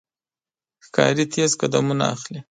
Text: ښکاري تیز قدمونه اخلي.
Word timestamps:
ښکاري 0.85 1.25
تیز 1.33 1.51
قدمونه 1.61 2.03
اخلي. 2.15 2.39